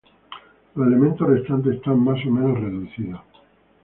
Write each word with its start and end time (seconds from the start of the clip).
Los 0.73 0.87
elementos 0.87 1.29
restantes 1.29 1.75
están 1.75 1.99
más 2.03 2.17
o 2.25 2.31
menos 2.31 2.59
reducidos. 2.59 3.21